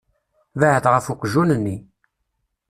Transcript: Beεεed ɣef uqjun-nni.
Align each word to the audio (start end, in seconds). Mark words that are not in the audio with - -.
Beεεed 0.59 0.85
ɣef 0.93 1.05
uqjun-nni. 1.13 1.77